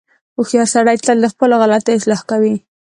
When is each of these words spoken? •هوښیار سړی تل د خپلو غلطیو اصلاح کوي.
•هوښیار 0.35 0.67
سړی 0.75 0.97
تل 1.05 1.17
د 1.21 1.25
خپلو 1.33 1.55
غلطیو 1.61 1.97
اصلاح 1.99 2.21
کوي. 2.29 2.55